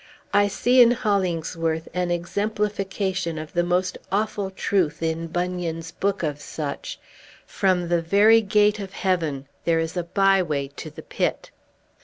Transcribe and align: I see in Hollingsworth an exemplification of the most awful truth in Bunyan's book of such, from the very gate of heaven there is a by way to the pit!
I 0.33 0.47
see 0.47 0.81
in 0.81 0.89
Hollingsworth 0.89 1.87
an 1.93 2.09
exemplification 2.09 3.37
of 3.37 3.53
the 3.53 3.61
most 3.61 3.99
awful 4.11 4.49
truth 4.49 5.03
in 5.03 5.27
Bunyan's 5.27 5.91
book 5.91 6.23
of 6.23 6.41
such, 6.41 6.99
from 7.45 7.87
the 7.87 8.01
very 8.01 8.41
gate 8.41 8.79
of 8.79 8.93
heaven 8.93 9.45
there 9.63 9.77
is 9.77 9.95
a 9.95 10.03
by 10.03 10.41
way 10.41 10.69
to 10.69 10.89
the 10.89 11.03
pit! 11.03 11.51